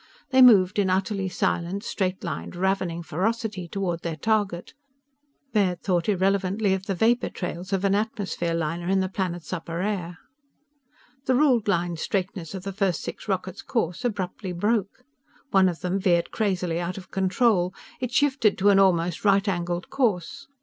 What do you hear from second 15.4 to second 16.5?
One of them veered